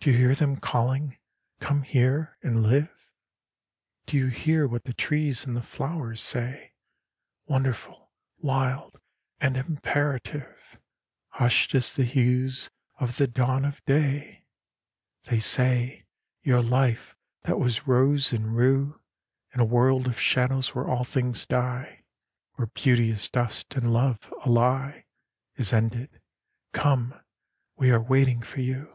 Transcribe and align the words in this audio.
Do 0.00 0.10
you 0.10 0.18
hear 0.18 0.34
them 0.34 0.56
calling, 0.60 1.16
'Come 1.60 1.80
here 1.80 2.36
and 2.42 2.62
live'? 2.62 2.94
Do 4.04 4.18
you 4.18 4.26
hear 4.26 4.68
what 4.68 4.84
the 4.84 4.92
trees 4.92 5.46
and 5.46 5.56
the 5.56 5.62
flowers 5.62 6.20
say, 6.20 6.74
Wonderful, 7.46 8.12
wild, 8.36 9.00
and 9.40 9.56
imperative, 9.56 10.78
Hushed 11.30 11.74
as 11.74 11.94
the 11.94 12.04
hues 12.04 12.68
of 13.00 13.16
the 13.16 13.26
dawn 13.26 13.64
of 13.64 13.82
day? 13.86 14.44
They 15.22 15.38
say, 15.38 16.04
'Your 16.42 16.60
life, 16.60 17.16
that 17.44 17.58
was 17.58 17.86
rose 17.86 18.30
and 18.30 18.54
rue, 18.54 19.00
In 19.54 19.60
a 19.60 19.64
world 19.64 20.06
of 20.06 20.20
shadows 20.20 20.74
where 20.74 20.86
all 20.86 21.04
things 21.04 21.46
die, 21.46 22.04
Where 22.56 22.66
beauty 22.66 23.08
is 23.08 23.30
dust, 23.30 23.74
and 23.74 23.90
love, 23.90 24.30
a 24.44 24.50
lie, 24.50 25.06
Is 25.56 25.72
ended. 25.72 26.20
Come! 26.74 27.18
we 27.78 27.90
are 27.90 28.02
waiting 28.02 28.42
for 28.42 28.60
you. 28.60 28.90